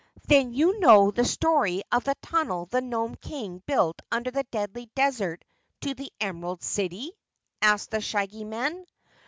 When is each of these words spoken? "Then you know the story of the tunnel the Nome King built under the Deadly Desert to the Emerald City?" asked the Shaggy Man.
"Then 0.27 0.51
you 0.55 0.79
know 0.79 1.11
the 1.11 1.23
story 1.23 1.83
of 1.91 2.05
the 2.05 2.15
tunnel 2.23 2.65
the 2.65 2.81
Nome 2.81 3.13
King 3.13 3.61
built 3.67 4.01
under 4.11 4.31
the 4.31 4.45
Deadly 4.49 4.89
Desert 4.95 5.45
to 5.81 5.93
the 5.93 6.11
Emerald 6.19 6.63
City?" 6.63 7.11
asked 7.61 7.91
the 7.91 8.01
Shaggy 8.01 8.43
Man. 8.43 8.87